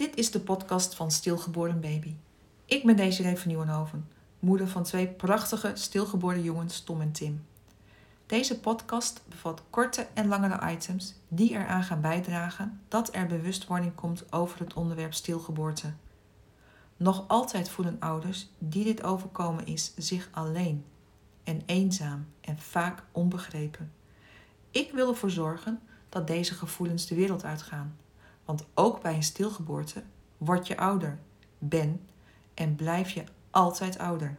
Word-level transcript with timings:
Dit 0.00 0.16
is 0.16 0.30
de 0.30 0.40
podcast 0.40 0.94
van 0.94 1.10
Stilgeboren 1.10 1.80
Baby. 1.80 2.14
Ik 2.64 2.84
ben 2.84 2.96
Desiree 2.96 3.36
van 3.36 3.48
Nieuwenhoven, 3.48 4.08
moeder 4.38 4.68
van 4.68 4.82
twee 4.82 5.08
prachtige 5.08 5.70
stilgeboren 5.74 6.42
jongens 6.42 6.80
Tom 6.80 7.00
en 7.00 7.12
Tim. 7.12 7.46
Deze 8.26 8.60
podcast 8.60 9.22
bevat 9.28 9.62
korte 9.70 10.06
en 10.14 10.28
langere 10.28 10.70
items 10.70 11.14
die 11.28 11.50
eraan 11.50 11.82
gaan 11.82 12.00
bijdragen 12.00 12.80
dat 12.88 13.14
er 13.14 13.26
bewustwording 13.26 13.94
komt 13.94 14.32
over 14.32 14.60
het 14.60 14.74
onderwerp 14.74 15.14
stilgeboorte. 15.14 15.92
Nog 16.96 17.24
altijd 17.28 17.68
voelen 17.68 17.96
ouders 17.98 18.48
die 18.58 18.84
dit 18.84 19.02
overkomen 19.02 19.66
is 19.66 19.92
zich 19.96 20.28
alleen 20.32 20.84
en 21.44 21.62
eenzaam 21.66 22.26
en 22.40 22.58
vaak 22.58 23.02
onbegrepen. 23.12 23.92
Ik 24.70 24.92
wil 24.92 25.08
ervoor 25.08 25.30
zorgen 25.30 25.80
dat 26.08 26.26
deze 26.26 26.54
gevoelens 26.54 27.06
de 27.06 27.14
wereld 27.14 27.44
uitgaan. 27.44 27.96
Want 28.50 28.66
ook 28.74 29.02
bij 29.02 29.14
een 29.14 29.22
stilgeboorte 29.22 30.02
word 30.38 30.66
je 30.66 30.76
ouder, 30.76 31.18
ben 31.58 32.00
en 32.54 32.74
blijf 32.74 33.10
je 33.10 33.24
altijd 33.50 33.98
ouder. 33.98 34.38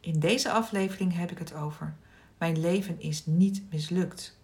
In 0.00 0.20
deze 0.20 0.50
aflevering 0.50 1.14
heb 1.14 1.30
ik 1.30 1.38
het 1.38 1.54
over. 1.54 1.96
Mijn 2.38 2.60
leven 2.60 3.00
is 3.00 3.26
niet 3.26 3.62
mislukt. 3.70 4.38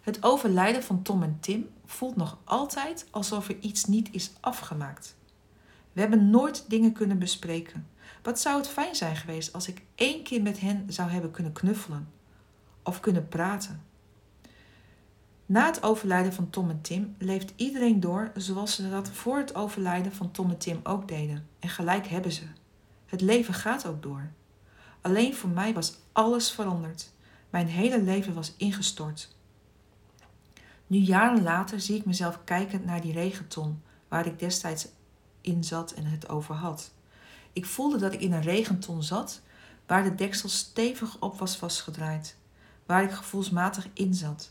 Het 0.00 0.22
overlijden 0.22 0.82
van 0.82 1.02
Tom 1.02 1.22
en 1.22 1.36
Tim 1.40 1.68
voelt 1.84 2.16
nog 2.16 2.38
altijd 2.44 3.06
alsof 3.10 3.48
er 3.48 3.58
iets 3.58 3.84
niet 3.84 4.08
is 4.12 4.32
afgemaakt. 4.40 5.16
We 5.92 6.00
hebben 6.00 6.30
nooit 6.30 6.64
dingen 6.68 6.92
kunnen 6.92 7.18
bespreken. 7.18 7.88
Wat 8.22 8.40
zou 8.40 8.56
het 8.56 8.68
fijn 8.68 8.94
zijn 8.94 9.16
geweest 9.16 9.52
als 9.52 9.68
ik 9.68 9.82
één 9.94 10.22
keer 10.22 10.42
met 10.42 10.60
hen 10.60 10.84
zou 10.92 11.10
hebben 11.10 11.30
kunnen 11.30 11.52
knuffelen 11.52 12.08
of 12.82 13.00
kunnen 13.00 13.28
praten? 13.28 13.89
Na 15.50 15.66
het 15.66 15.82
overlijden 15.82 16.32
van 16.32 16.50
Tom 16.50 16.70
en 16.70 16.80
Tim 16.80 17.14
leeft 17.18 17.52
iedereen 17.56 18.00
door 18.00 18.30
zoals 18.34 18.74
ze 18.74 18.90
dat 18.90 19.08
voor 19.08 19.38
het 19.38 19.54
overlijden 19.54 20.12
van 20.12 20.30
Tom 20.30 20.50
en 20.50 20.58
Tim 20.58 20.80
ook 20.82 21.08
deden. 21.08 21.46
En 21.58 21.68
gelijk 21.68 22.06
hebben 22.06 22.32
ze. 22.32 22.42
Het 23.06 23.20
leven 23.20 23.54
gaat 23.54 23.86
ook 23.86 24.02
door. 24.02 24.30
Alleen 25.00 25.34
voor 25.34 25.50
mij 25.50 25.74
was 25.74 25.94
alles 26.12 26.50
veranderd. 26.50 27.12
Mijn 27.50 27.66
hele 27.66 28.02
leven 28.02 28.34
was 28.34 28.54
ingestort. 28.56 29.34
Nu 30.86 30.98
jaren 30.98 31.42
later 31.42 31.80
zie 31.80 31.96
ik 31.96 32.04
mezelf 32.04 32.38
kijkend 32.44 32.84
naar 32.84 33.00
die 33.00 33.12
regenton 33.12 33.82
waar 34.08 34.26
ik 34.26 34.38
destijds 34.38 34.88
in 35.40 35.64
zat 35.64 35.92
en 35.92 36.04
het 36.04 36.28
over 36.28 36.54
had. 36.54 36.92
Ik 37.52 37.66
voelde 37.66 37.98
dat 37.98 38.12
ik 38.12 38.20
in 38.20 38.32
een 38.32 38.42
regenton 38.42 39.02
zat 39.02 39.40
waar 39.86 40.02
de 40.02 40.14
deksel 40.14 40.48
stevig 40.48 41.20
op 41.20 41.38
was 41.38 41.56
vastgedraaid, 41.56 42.36
waar 42.86 43.02
ik 43.02 43.10
gevoelsmatig 43.10 43.88
in 43.94 44.14
zat. 44.14 44.50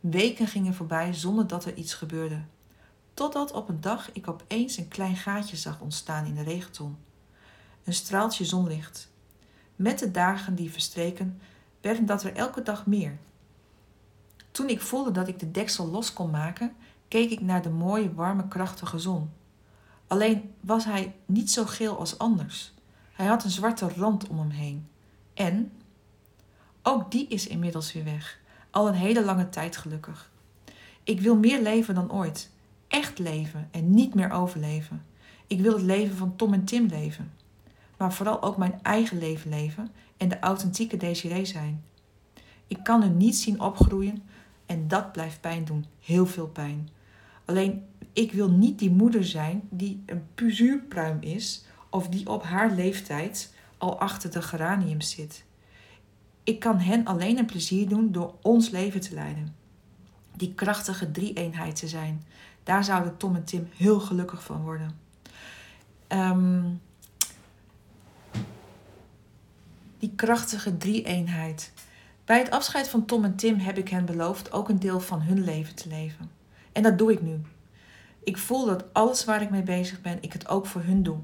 Weken 0.00 0.46
gingen 0.46 0.74
voorbij 0.74 1.14
zonder 1.14 1.46
dat 1.46 1.64
er 1.64 1.74
iets 1.74 1.94
gebeurde. 1.94 2.42
Totdat 3.14 3.52
op 3.52 3.68
een 3.68 3.80
dag 3.80 4.12
ik 4.12 4.28
opeens 4.28 4.76
een 4.76 4.88
klein 4.88 5.16
gaatje 5.16 5.56
zag 5.56 5.80
ontstaan 5.80 6.24
in 6.24 6.34
de 6.34 6.42
regenton. 6.42 6.96
Een 7.84 7.94
straaltje 7.94 8.44
zonlicht. 8.44 9.10
Met 9.76 9.98
de 9.98 10.10
dagen 10.10 10.54
die 10.54 10.70
verstreken, 10.70 11.40
werden 11.80 12.06
dat 12.06 12.22
er 12.22 12.34
elke 12.34 12.62
dag 12.62 12.86
meer. 12.86 13.18
Toen 14.50 14.68
ik 14.68 14.80
voelde 14.80 15.10
dat 15.10 15.28
ik 15.28 15.38
de 15.38 15.50
deksel 15.50 15.86
los 15.86 16.12
kon 16.12 16.30
maken, 16.30 16.74
keek 17.08 17.30
ik 17.30 17.40
naar 17.40 17.62
de 17.62 17.70
mooie, 17.70 18.14
warme, 18.14 18.48
krachtige 18.48 18.98
zon. 18.98 19.30
Alleen 20.06 20.54
was 20.60 20.84
hij 20.84 21.14
niet 21.26 21.50
zo 21.50 21.64
geel 21.64 21.98
als 21.98 22.18
anders. 22.18 22.72
Hij 23.12 23.26
had 23.26 23.44
een 23.44 23.50
zwarte 23.50 23.88
rand 23.96 24.28
om 24.28 24.38
hem 24.38 24.50
heen. 24.50 24.88
En 25.34 25.72
ook 26.82 27.10
die 27.10 27.28
is 27.28 27.46
inmiddels 27.46 27.92
weer 27.92 28.04
weg. 28.04 28.40
Al 28.70 28.88
een 28.88 28.94
hele 28.94 29.24
lange 29.24 29.48
tijd 29.48 29.76
gelukkig. 29.76 30.30
Ik 31.04 31.20
wil 31.20 31.36
meer 31.36 31.62
leven 31.62 31.94
dan 31.94 32.12
ooit. 32.12 32.50
Echt 32.88 33.18
leven 33.18 33.68
en 33.70 33.94
niet 33.94 34.14
meer 34.14 34.30
overleven. 34.30 35.04
Ik 35.46 35.60
wil 35.60 35.72
het 35.72 35.82
leven 35.82 36.16
van 36.16 36.36
Tom 36.36 36.52
en 36.52 36.64
Tim 36.64 36.86
leven. 36.86 37.32
Maar 37.96 38.12
vooral 38.12 38.42
ook 38.42 38.56
mijn 38.56 38.78
eigen 38.82 39.18
leven 39.18 39.50
leven 39.50 39.90
en 40.16 40.28
de 40.28 40.38
authentieke 40.38 40.96
Desiree 40.96 41.44
zijn. 41.44 41.84
Ik 42.66 42.78
kan 42.82 43.02
hun 43.02 43.16
niet 43.16 43.36
zien 43.36 43.60
opgroeien 43.60 44.22
en 44.66 44.88
dat 44.88 45.12
blijft 45.12 45.40
pijn 45.40 45.64
doen. 45.64 45.84
Heel 46.00 46.26
veel 46.26 46.48
pijn. 46.48 46.88
Alleen 47.44 47.84
ik 48.12 48.32
wil 48.32 48.50
niet 48.50 48.78
die 48.78 48.90
moeder 48.90 49.24
zijn 49.24 49.62
die 49.70 50.02
een 50.06 50.26
puzuurpruim 50.34 51.16
is 51.20 51.64
of 51.88 52.08
die 52.08 52.28
op 52.28 52.42
haar 52.42 52.70
leeftijd 52.70 53.54
al 53.78 54.00
achter 54.00 54.30
de 54.30 54.42
geraniums 54.42 55.10
zit. 55.10 55.44
Ik 56.50 56.60
kan 56.60 56.78
hen 56.78 57.04
alleen 57.04 57.38
een 57.38 57.46
plezier 57.46 57.88
doen 57.88 58.12
door 58.12 58.34
ons 58.42 58.70
leven 58.70 59.00
te 59.00 59.14
leiden. 59.14 59.54
Die 60.36 60.54
krachtige 60.54 61.10
drie-eenheid 61.10 61.76
te 61.76 61.88
zijn. 61.88 62.22
Daar 62.62 62.84
zouden 62.84 63.16
Tom 63.16 63.34
en 63.34 63.44
Tim 63.44 63.68
heel 63.76 64.00
gelukkig 64.00 64.44
van 64.44 64.62
worden. 64.62 64.98
Um, 66.08 66.80
die 69.98 70.12
krachtige 70.16 70.76
drie-eenheid. 70.76 71.72
Bij 72.24 72.38
het 72.38 72.50
afscheid 72.50 72.88
van 72.88 73.04
Tom 73.04 73.24
en 73.24 73.36
Tim 73.36 73.58
heb 73.58 73.78
ik 73.78 73.88
hen 73.88 74.04
beloofd 74.04 74.52
ook 74.52 74.68
een 74.68 74.80
deel 74.80 75.00
van 75.00 75.20
hun 75.20 75.44
leven 75.44 75.74
te 75.74 75.88
leven. 75.88 76.30
En 76.72 76.82
dat 76.82 76.98
doe 76.98 77.12
ik 77.12 77.22
nu. 77.22 77.40
Ik 78.24 78.38
voel 78.38 78.66
dat 78.66 78.84
alles 78.92 79.24
waar 79.24 79.42
ik 79.42 79.50
mee 79.50 79.62
bezig 79.62 80.00
ben, 80.00 80.18
ik 80.20 80.32
het 80.32 80.48
ook 80.48 80.66
voor 80.66 80.82
hun 80.82 81.02
doe. 81.02 81.18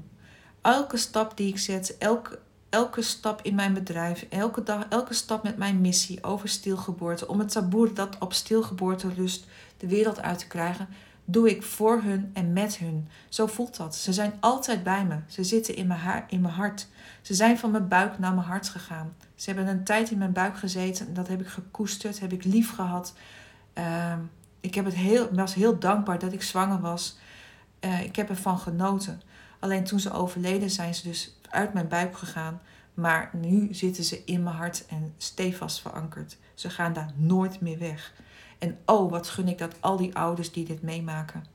Elke 0.61 0.97
stap 0.97 1.37
die 1.37 1.47
ik 1.47 1.57
zet, 1.59 1.97
elke 1.97 2.39
elke 2.69 3.01
stap 3.01 3.41
in 3.41 3.55
mijn 3.55 3.73
bedrijf, 3.73 4.25
elke 4.29 4.63
dag, 4.63 4.85
elke 4.89 5.13
stap 5.13 5.43
met 5.43 5.57
mijn 5.57 5.81
missie 5.81 6.23
over 6.23 6.49
stilgeboorte, 6.49 7.27
om 7.27 7.39
het 7.39 7.51
taboe 7.51 7.93
dat 7.93 8.17
op 8.19 8.33
stilgeboorte 8.33 9.13
rust 9.13 9.45
de 9.77 9.87
wereld 9.87 10.21
uit 10.21 10.39
te 10.39 10.47
krijgen, 10.47 10.87
doe 11.25 11.49
ik 11.49 11.63
voor 11.63 12.01
hun 12.01 12.31
en 12.33 12.53
met 12.53 12.77
hun. 12.77 13.07
Zo 13.29 13.47
voelt 13.47 13.77
dat. 13.77 13.95
Ze 13.95 14.13
zijn 14.13 14.33
altijd 14.39 14.83
bij 14.83 15.05
me. 15.05 15.19
Ze 15.27 15.43
zitten 15.43 15.75
in 15.75 15.87
mijn, 15.87 15.99
haar, 15.99 16.25
in 16.29 16.41
mijn 16.41 16.53
hart. 16.53 16.87
Ze 17.21 17.33
zijn 17.33 17.57
van 17.57 17.71
mijn 17.71 17.87
buik 17.87 18.19
naar 18.19 18.33
mijn 18.33 18.47
hart 18.47 18.69
gegaan. 18.69 19.15
Ze 19.35 19.51
hebben 19.51 19.67
een 19.67 19.83
tijd 19.83 20.11
in 20.11 20.17
mijn 20.17 20.31
buik 20.31 20.57
gezeten 20.57 21.07
en 21.07 21.13
dat 21.13 21.27
heb 21.27 21.41
ik 21.41 21.47
gekoesterd, 21.47 22.19
heb 22.19 22.33
ik 22.33 22.43
lief 22.43 22.73
gehad. 22.75 23.13
Uh, 23.77 24.13
ik 24.59 24.75
heb 24.75 24.85
het 24.85 24.93
heel, 24.93 25.29
was 25.31 25.53
heel 25.53 25.79
dankbaar 25.79 26.19
dat 26.19 26.33
ik 26.33 26.43
zwanger 26.43 26.79
was. 26.79 27.17
Uh, 27.81 28.03
ik 28.03 28.15
heb 28.15 28.29
ervan 28.29 28.59
genoten. 28.59 29.21
Alleen 29.59 29.83
toen 29.83 29.99
ze 29.99 30.11
overleden 30.11 30.69
zijn 30.69 30.95
ze 30.95 31.07
dus 31.07 31.36
uit 31.49 31.73
mijn 31.73 31.87
buik 31.87 32.17
gegaan. 32.17 32.61
Maar 32.93 33.29
nu 33.33 33.73
zitten 33.73 34.03
ze 34.03 34.21
in 34.25 34.43
mijn 34.43 34.55
hart 34.55 34.85
en 34.85 35.13
stevast 35.17 35.81
verankerd. 35.81 36.37
Ze 36.53 36.69
gaan 36.69 36.93
daar 36.93 37.11
nooit 37.15 37.61
meer 37.61 37.79
weg. 37.79 38.13
En 38.57 38.77
oh, 38.85 39.11
wat 39.11 39.27
gun 39.27 39.47
ik 39.47 39.57
dat 39.57 39.75
al 39.79 39.97
die 39.97 40.15
ouders 40.15 40.51
die 40.51 40.65
dit 40.65 40.81
meemaken. 40.81 41.45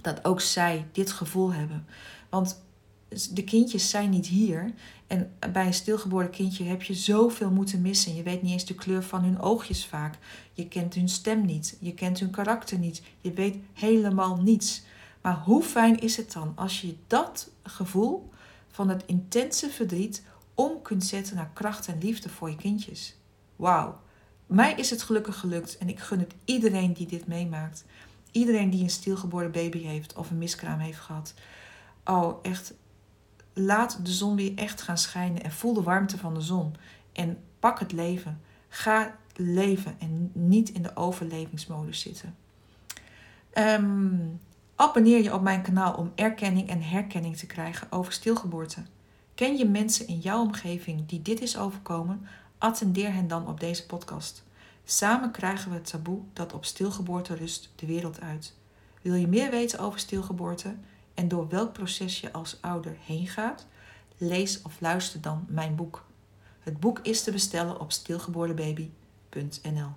Dat 0.00 0.24
ook 0.24 0.40
zij 0.40 0.86
dit 0.92 1.12
gevoel 1.12 1.52
hebben. 1.52 1.86
Want 2.28 2.62
de 3.30 3.44
kindjes 3.44 3.90
zijn 3.90 4.10
niet 4.10 4.26
hier. 4.26 4.72
En 5.06 5.32
bij 5.52 5.66
een 5.66 5.74
stilgeboren 5.74 6.30
kindje 6.30 6.64
heb 6.64 6.82
je 6.82 6.94
zoveel 6.94 7.50
moeten 7.50 7.82
missen. 7.82 8.14
Je 8.14 8.22
weet 8.22 8.42
niet 8.42 8.52
eens 8.52 8.64
de 8.64 8.74
kleur 8.74 9.02
van 9.02 9.22
hun 9.22 9.40
oogjes 9.40 9.86
vaak. 9.86 10.18
Je 10.52 10.68
kent 10.68 10.94
hun 10.94 11.08
stem 11.08 11.44
niet. 11.44 11.76
Je 11.80 11.94
kent 11.94 12.18
hun 12.20 12.30
karakter 12.30 12.78
niet. 12.78 13.02
Je 13.20 13.32
weet 13.32 13.56
helemaal 13.72 14.36
niets. 14.36 14.82
Maar 15.22 15.36
hoe 15.44 15.62
fijn 15.62 16.00
is 16.00 16.16
het 16.16 16.32
dan 16.32 16.52
als 16.54 16.80
je 16.80 16.96
dat 17.06 17.50
gevoel 17.62 18.30
van 18.78 18.88
het 18.88 19.04
intense 19.06 19.70
verdriet 19.70 20.22
om 20.54 20.82
kunt 20.82 21.04
zetten 21.04 21.36
naar 21.36 21.50
kracht 21.52 21.88
en 21.88 21.98
liefde 21.98 22.28
voor 22.28 22.50
je 22.50 22.56
kindjes. 22.56 23.16
Wauw. 23.56 24.00
Mij 24.46 24.74
is 24.74 24.90
het 24.90 25.02
gelukkig 25.02 25.38
gelukt 25.38 25.78
en 25.78 25.88
ik 25.88 25.98
gun 25.98 26.18
het 26.18 26.34
iedereen 26.44 26.92
die 26.92 27.06
dit 27.06 27.26
meemaakt. 27.26 27.84
Iedereen 28.30 28.70
die 28.70 28.82
een 28.82 28.90
stilgeboren 28.90 29.50
baby 29.50 29.78
heeft 29.78 30.14
of 30.14 30.30
een 30.30 30.38
miskraam 30.38 30.78
heeft 30.78 30.98
gehad. 30.98 31.34
Oh, 32.04 32.38
echt. 32.42 32.74
Laat 33.52 34.04
de 34.06 34.12
zon 34.12 34.36
weer 34.36 34.52
echt 34.54 34.82
gaan 34.82 34.98
schijnen 34.98 35.42
en 35.42 35.52
voel 35.52 35.74
de 35.74 35.82
warmte 35.82 36.18
van 36.18 36.34
de 36.34 36.40
zon. 36.40 36.74
En 37.12 37.38
pak 37.58 37.78
het 37.78 37.92
leven. 37.92 38.40
Ga 38.68 39.16
leven 39.36 39.96
en 39.98 40.30
niet 40.32 40.68
in 40.68 40.82
de 40.82 40.96
overlevingsmodus 40.96 42.00
zitten. 42.00 42.36
Um, 43.54 44.40
Abonneer 44.80 45.22
je 45.22 45.34
op 45.34 45.42
mijn 45.42 45.62
kanaal 45.62 45.94
om 45.94 46.12
erkenning 46.14 46.68
en 46.68 46.82
herkenning 46.82 47.36
te 47.36 47.46
krijgen 47.46 47.92
over 47.92 48.12
stilgeboorte. 48.12 48.82
Ken 49.34 49.56
je 49.56 49.68
mensen 49.68 50.06
in 50.06 50.18
jouw 50.18 50.40
omgeving 50.40 51.06
die 51.06 51.22
dit 51.22 51.40
is 51.40 51.56
overkomen? 51.56 52.26
Attendeer 52.58 53.12
hen 53.12 53.28
dan 53.28 53.48
op 53.48 53.60
deze 53.60 53.86
podcast. 53.86 54.44
Samen 54.84 55.30
krijgen 55.30 55.70
we 55.70 55.76
het 55.76 55.90
taboe 55.90 56.20
dat 56.32 56.52
op 56.52 56.64
stilgeboorte 56.64 57.34
rust 57.34 57.72
de 57.76 57.86
wereld 57.86 58.20
uit. 58.20 58.54
Wil 59.02 59.14
je 59.14 59.28
meer 59.28 59.50
weten 59.50 59.78
over 59.78 59.98
stilgeboorte 59.98 60.76
en 61.14 61.28
door 61.28 61.48
welk 61.48 61.72
proces 61.72 62.20
je 62.20 62.32
als 62.32 62.58
ouder 62.60 62.96
heen 63.00 63.26
gaat? 63.26 63.66
Lees 64.16 64.62
of 64.62 64.80
luister 64.80 65.20
dan 65.20 65.44
mijn 65.48 65.74
boek. 65.74 66.04
Het 66.60 66.80
boek 66.80 66.98
is 66.98 67.22
te 67.22 67.30
bestellen 67.30 67.80
op 67.80 67.92
stilgeboortebaby.nl. 67.92 69.90